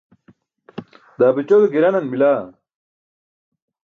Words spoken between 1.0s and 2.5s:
Daa be ćodo giranan bilaa?